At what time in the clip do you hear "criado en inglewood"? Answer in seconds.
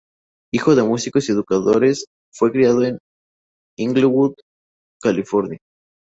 2.51-4.33